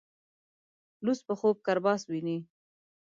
لڅ 1.05 1.19
په 1.27 1.33
خوب 1.39 1.55
کرباس 1.65 2.01
ويني. 2.07 2.37